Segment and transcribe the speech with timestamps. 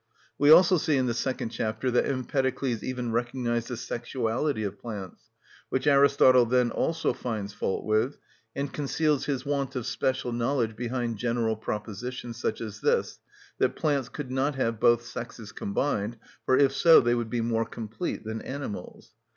[0.39, 5.29] We also see, in the second chapter, that Empedocles even recognised the sexuality of plants;
[5.69, 8.17] which Aristotle then also finds fault with,
[8.55, 13.19] and conceals his want of special knowledge behind general propositions, such as this,
[13.59, 17.63] that plants could not have both sexes combined, for if so they would be more
[17.67, 19.13] complete than animals.